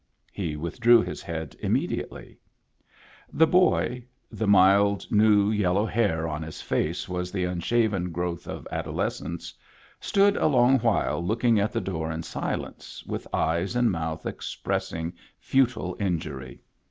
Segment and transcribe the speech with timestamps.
[0.31, 2.39] He withdrew his head immediately.
[3.31, 8.67] The boy— the mild, new yellow hair on his face was the unshaven growth of
[8.71, 9.53] adolescence—
[9.99, 15.13] stood a long while looking at the door in silence, with eyes and mouth expressing
[15.37, 16.63] futile injury.